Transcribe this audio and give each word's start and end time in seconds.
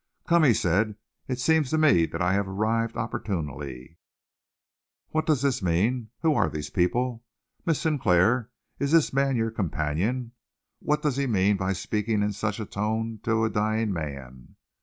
"Come," 0.25 0.41
he 0.41 0.55
said, 0.55 0.95
"it 1.27 1.37
seems 1.39 1.69
to 1.69 1.77
me 1.77 2.07
that 2.07 2.23
I 2.23 2.33
have 2.33 2.47
arrived 2.47 2.97
opportunely. 2.97 3.99
What 5.09 5.27
does 5.27 5.43
this 5.43 5.61
mean? 5.61 6.09
Who 6.23 6.33
are 6.33 6.49
these 6.49 6.71
people? 6.71 7.23
Miss 7.67 7.81
Sinclair, 7.81 8.49
is 8.79 8.91
this 8.91 9.13
man 9.13 9.35
your 9.35 9.51
companion? 9.51 10.31
What 10.79 11.03
does 11.03 11.17
he 11.17 11.27
mean 11.27 11.55
by 11.55 11.73
speaking 11.73 12.23
in 12.23 12.33
such 12.33 12.59
a 12.59 12.65
tone 12.65 13.19
to 13.21 13.45
a 13.45 13.49
dying 13.51 13.93
man?" 13.93 14.55